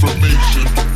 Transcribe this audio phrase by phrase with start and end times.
[0.00, 0.87] information.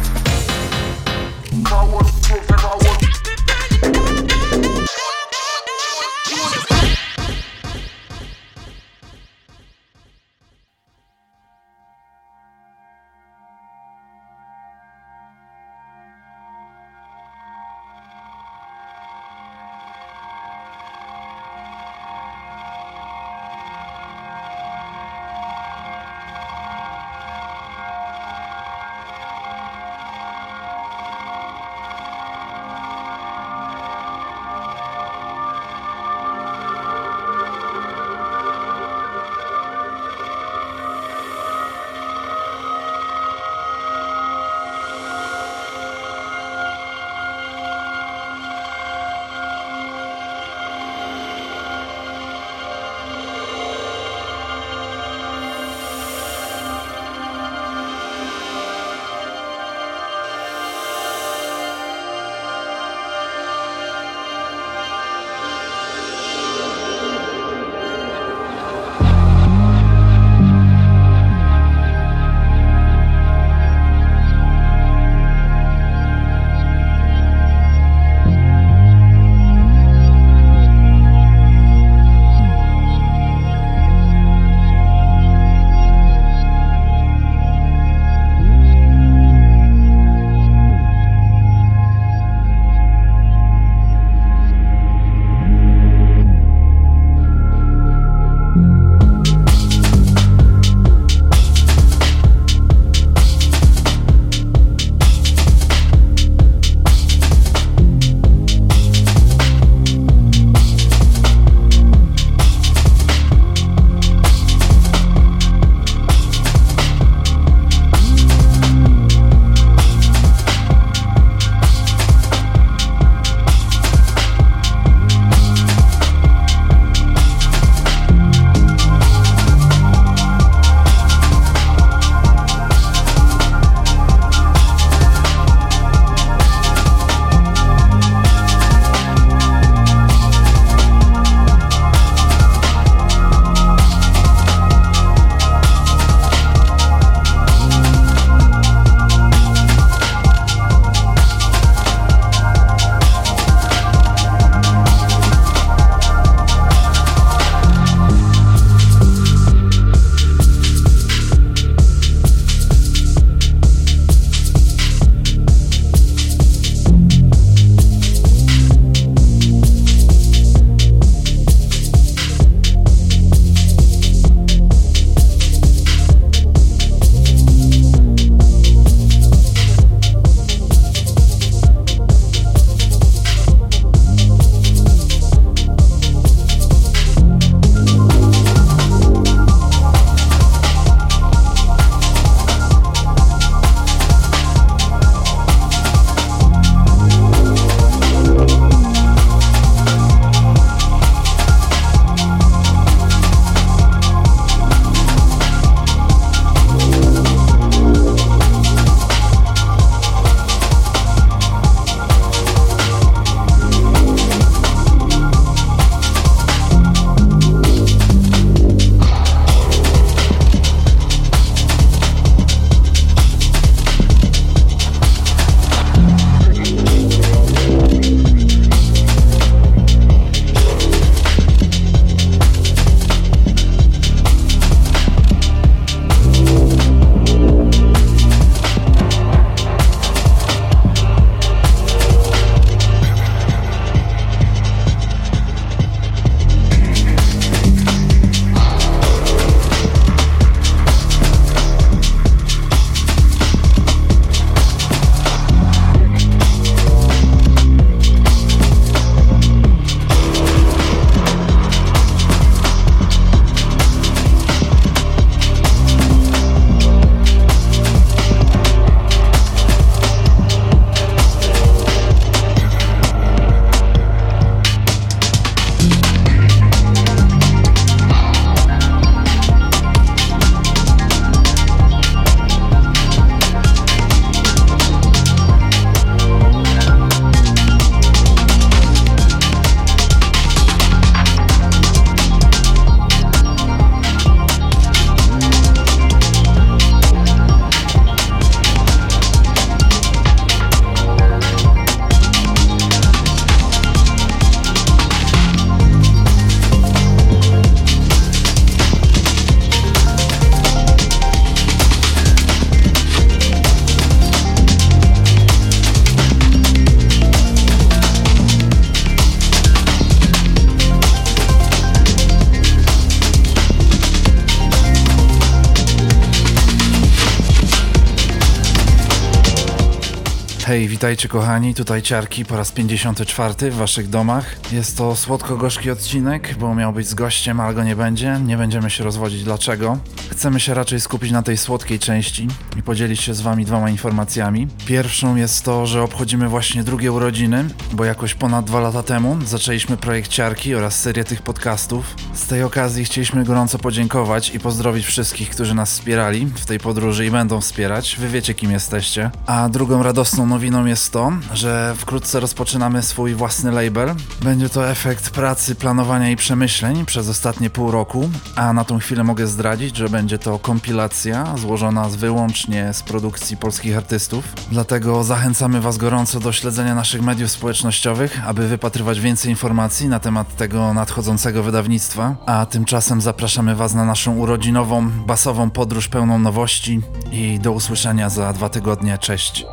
[331.03, 334.73] Witajcie kochani, tutaj Ciarki po raz 54 w waszych domach.
[334.73, 338.41] Jest to słodko-gorzki odcinek, bo miał być z gościem, ale go nie będzie.
[338.47, 339.99] Nie będziemy się rozwodzić dlaczego.
[340.31, 344.69] Chcemy się raczej skupić na tej słodkiej części i podzielić się z wami dwoma informacjami.
[344.87, 349.97] Pierwszą jest to, że obchodzimy właśnie drugie urodziny, bo jakoś ponad dwa lata temu zaczęliśmy
[349.97, 352.15] projekt Ciarki oraz serię tych podcastów.
[352.35, 357.27] Z tej okazji chcieliśmy gorąco podziękować i pozdrowić wszystkich, którzy nas wspierali w tej podróży
[357.27, 358.17] i będą wspierać.
[358.21, 359.31] Wy wiecie kim jesteście.
[359.47, 364.15] A drugą radosną nowiną jest to, że wkrótce rozpoczynamy swój własny label.
[364.43, 369.25] Będzie to efekt pracy, planowania i przemyśleń przez ostatnie pół roku, a na tą chwilę
[369.25, 374.45] mogę zdradzić, że będzie to kompilacja złożona wyłącznie z produkcji polskich artystów.
[374.71, 380.57] Dlatego zachęcamy Was gorąco do śledzenia naszych mediów społecznościowych, aby wypatrywać więcej informacji na temat
[380.57, 382.22] tego nadchodzącego wydawnictwa.
[382.47, 387.01] A tymczasem zapraszamy Was na naszą urodzinową, basową podróż pełną nowości
[387.33, 389.19] i do usłyszenia za dwa tygodnie.
[389.19, 389.67] Cześć!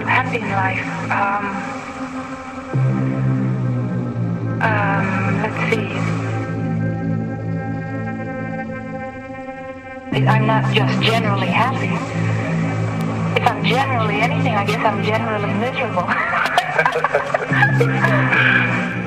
[0.00, 0.86] Life.
[1.10, 1.44] Um,
[4.62, 5.06] um,
[5.42, 5.88] let's see.
[10.26, 11.92] I'm not just generally happy.
[13.40, 16.08] If I'm generally anything, I guess I'm generally miserable.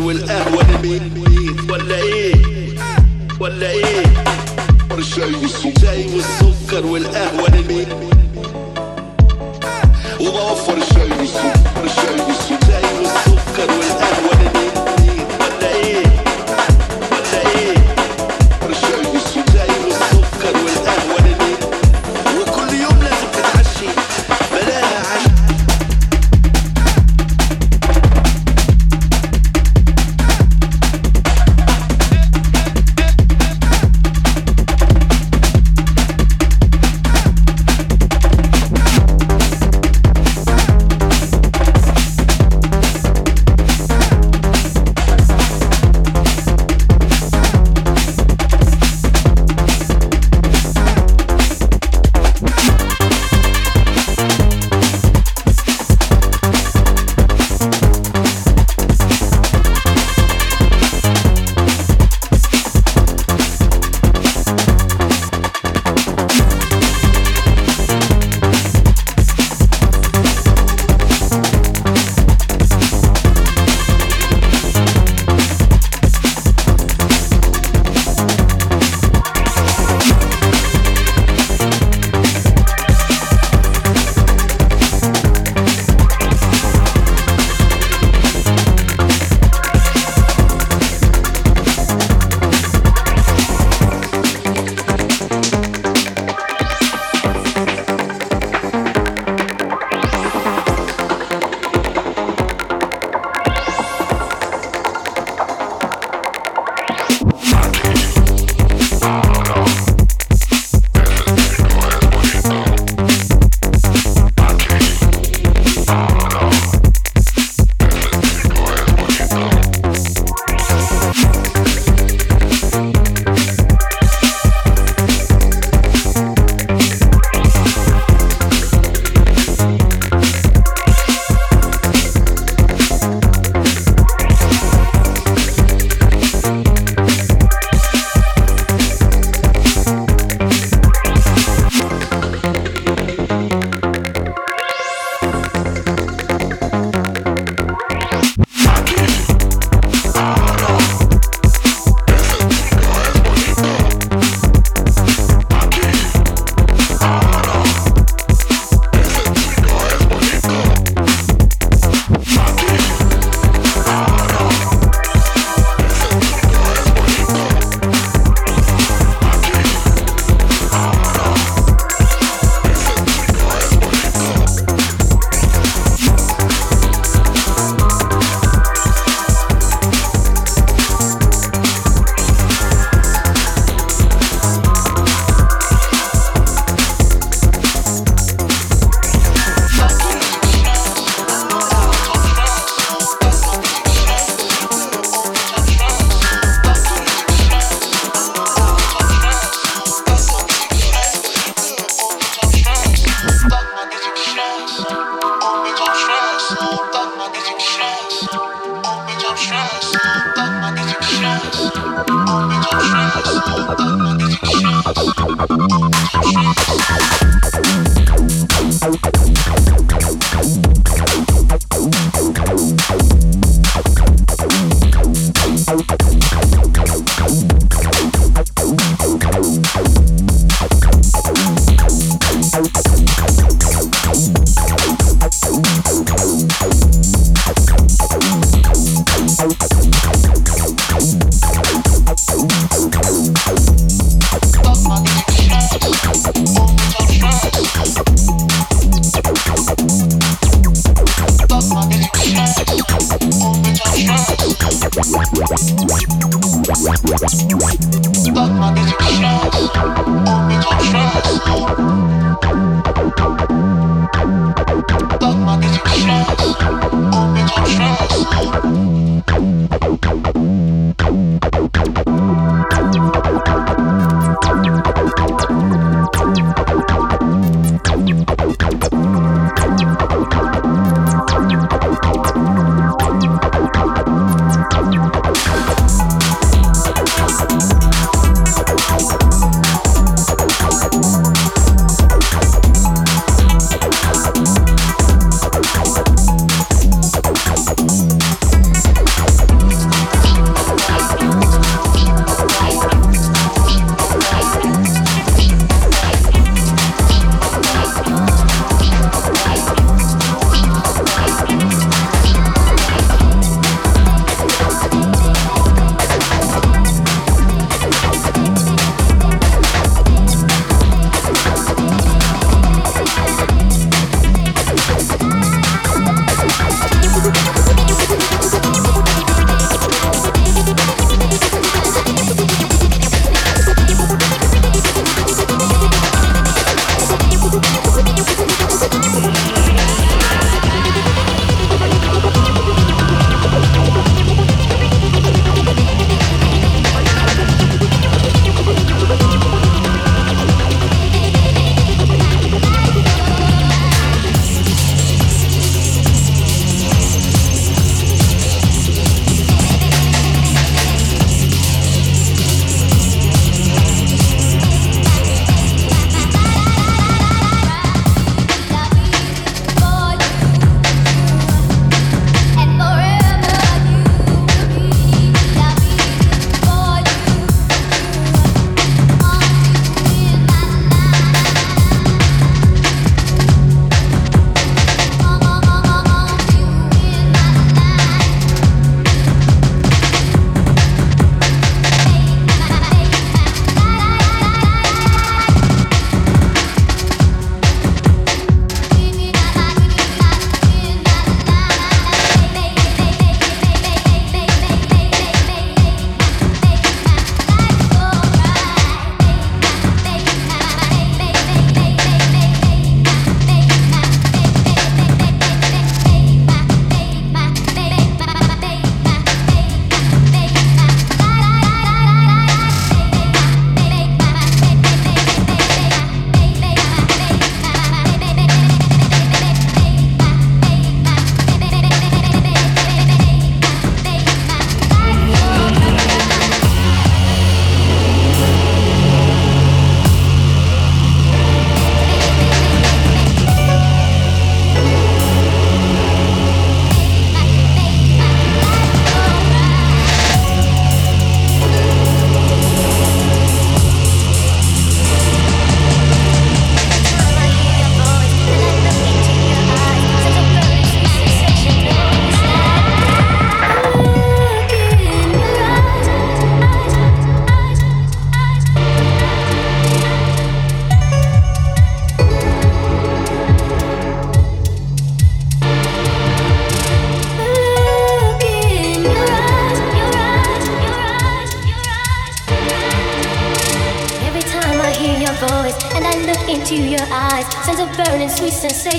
[0.00, 0.22] will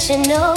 [0.04, 0.53] sweet sensation,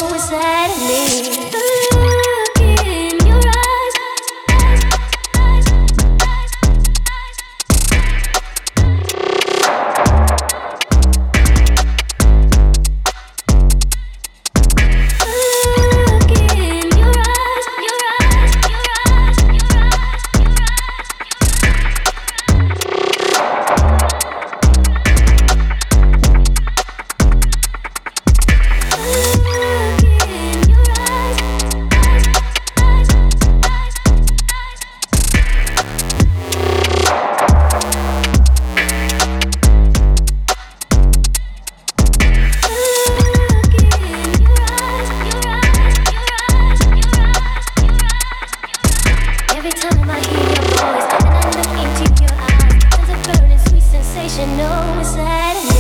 [55.17, 55.76] staring.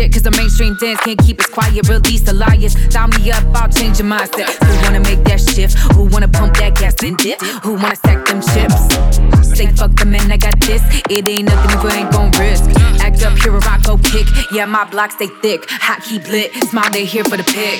[0.00, 0.12] Shit.
[0.12, 1.88] Cause the mainstream dance can't keep us quiet.
[1.88, 2.74] Release the liars.
[2.88, 4.48] Dial me up, I'll change your mindset.
[4.64, 5.78] Who wanna make that shift?
[5.94, 7.40] Who wanna pump that gas and dip?
[7.64, 8.80] Who wanna stack them chips?
[9.56, 10.82] Say fuck the man, I got this.
[11.10, 12.64] It ain't nothing if we ain't gon' risk.
[13.04, 14.26] Act up, here rock, go kick.
[14.52, 15.68] Yeah, my block stay thick.
[15.68, 16.54] Hot, keep lit.
[16.70, 17.78] Smile, they here for the pick.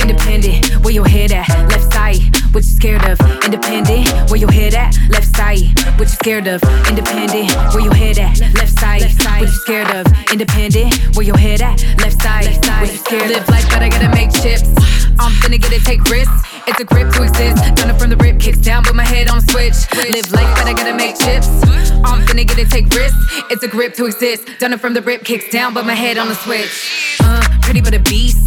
[0.00, 1.48] Independent, where your head at?
[1.70, 3.18] Left side what you scared of?
[3.44, 4.96] Independent, where your head at?
[5.10, 6.62] Left side, what you scared of?
[6.88, 8.38] Independent, where your head at?
[8.54, 10.06] Left side, what you scared of?
[10.30, 10.94] Independent,
[11.24, 11.82] where your head at?
[12.00, 12.46] Left side,
[12.80, 13.30] what you scared of?
[13.30, 14.68] Live life, but I gotta make chips.
[15.18, 16.34] I'm finna get it, take risks.
[16.66, 17.56] It's a grip to exist.
[17.76, 19.74] Done it from the rip, kicks down, put my head on switch.
[19.94, 21.48] Live life, but I gotta make chips.
[22.04, 23.16] I'm finna get it, take risks.
[23.50, 24.48] It's a grip to exist.
[24.58, 27.16] Done it from the rip, kicks down, but my head on the switch.
[27.22, 28.44] Uh, pretty but a beast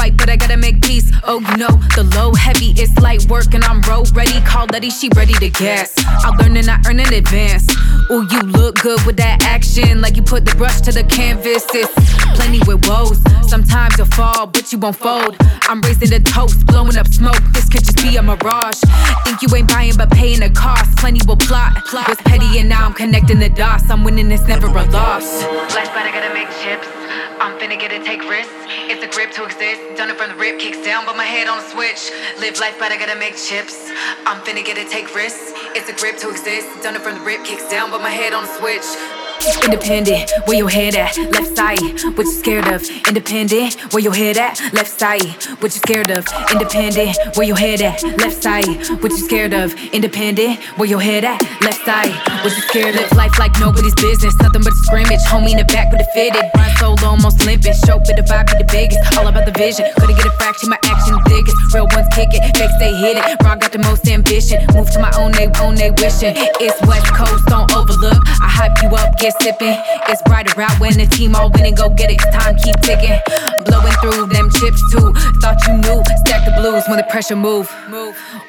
[0.00, 1.12] fight, but I gotta make peace.
[1.24, 4.40] Oh, you know, the low heavy is light work, and I'm road ready.
[4.50, 5.92] Call Letty, she ready to gas.
[6.24, 7.66] I learn and I earn in advance.
[8.10, 11.64] Ooh, you look good with that action, like you put the brush to the canvas.
[11.74, 11.92] It's
[12.36, 13.18] plenty with woes.
[13.46, 15.36] Sometimes you'll fall, but you won't fold.
[15.68, 17.42] I'm raising the toast, blowing up smoke.
[17.52, 18.80] This could just be a mirage.
[19.24, 20.96] Think you ain't buying, but paying the cost.
[20.96, 21.76] Plenty will plot.
[21.92, 23.90] Was petty, and now I'm connecting the dots.
[23.90, 25.42] I'm winning, it's never a loss.
[25.44, 26.99] But I gotta make chips.
[27.40, 28.52] I'm finna get it, take risks.
[28.90, 29.80] It's a grip to exist.
[29.96, 32.10] Done it from the rip, kicks down, but my head on the switch.
[32.38, 33.90] Live life, but I gotta make chips.
[34.26, 35.52] I'm finna get it, take risks.
[35.74, 36.68] It's a grip to exist.
[36.82, 39.29] Done it from the rip, kicks down, but my head on the switch.
[39.64, 41.16] Independent, where your head at?
[41.32, 41.80] Left side,
[42.16, 42.82] what you scared of?
[43.08, 44.60] Independent, where your head at?
[44.72, 45.24] Left side,
[45.60, 46.26] what you scared of?
[46.50, 48.02] Independent, where your head at?
[48.18, 48.66] Left side,
[49.00, 49.74] what you scared of?
[49.92, 51.40] Independent, where your head at?
[51.62, 52.12] Left side,
[52.44, 53.10] what you scared of?
[53.16, 55.20] Life like nobody's business, nothing but a scrimmage.
[55.28, 57.72] Homie in the back with a fitted, ride solo almost limping.
[57.86, 59.86] Show for the vibe be the biggest, all about the vision.
[59.96, 61.56] Couldn't get a fraction, my action thickest.
[61.72, 63.24] Real ones kick it, fakes they hit it.
[63.44, 66.36] Raw got the most ambition, move to my own, they own they wishing.
[66.60, 68.20] It's West Coast, don't overlook.
[68.44, 69.74] I hype you up, get sipping.
[70.08, 71.74] It's brighter out when the team all winning.
[71.74, 73.18] Go get it, time keep ticking.
[73.64, 75.12] Blowing through them chips too.
[75.40, 76.02] Thought you knew.
[76.24, 77.70] Stack the blues when the pressure move.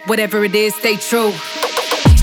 [0.07, 1.33] Whatever it is, stay true.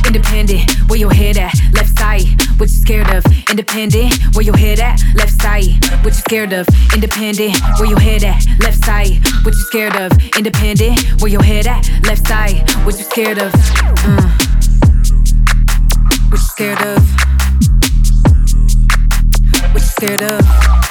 [0.07, 1.53] Independent, where your head at?
[1.75, 2.25] Left side,
[2.57, 3.23] what you scared of?
[3.51, 4.99] Independent, where your head at?
[5.15, 5.69] Left side,
[6.03, 6.67] what you scared of?
[6.95, 8.43] Independent, where your head at?
[8.59, 10.11] Left side, what you scared of?
[10.35, 11.87] Independent, where your head at?
[12.05, 13.53] Left side, what you scared of?
[13.85, 14.31] Uh.
[16.31, 17.48] What you scared of?
[19.73, 20.88] what you scared of?